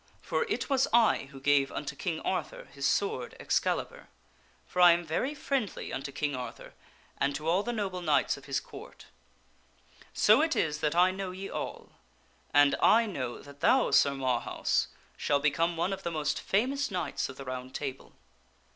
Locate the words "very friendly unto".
5.05-6.11